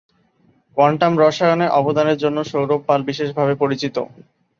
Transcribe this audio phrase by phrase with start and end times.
[0.77, 3.95] Quantum রসায়নে অবদানের জন্য সৌরভ পাল বিশেষভাবে পরিচিত।